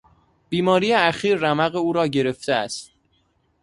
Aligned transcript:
بیماری 0.49 0.93
اخیر 0.93 1.37
رمق 1.37 1.75
او 1.75 1.93
را 1.93 2.07
گرفته 2.07 2.53
است. 2.53 2.91